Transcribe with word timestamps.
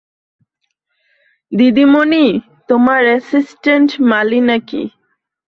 দিদিমণি 1.51 2.25
তোমার 2.69 3.01
অ্যাসিস্টেন্ট 3.05 3.89
মালী 4.09 4.39
নাকি। 4.49 4.81